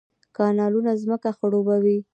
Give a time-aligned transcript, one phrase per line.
[0.37, 1.97] کانالونه ځمکې خړوبوي